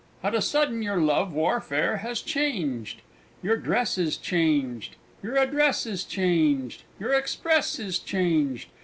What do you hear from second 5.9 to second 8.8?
changed! Your express is changed!